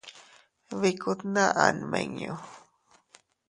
[0.79, 2.33] Bikku tnaʼa nmiñu.